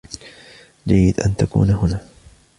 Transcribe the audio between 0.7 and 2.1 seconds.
جيد أن تكون هنا.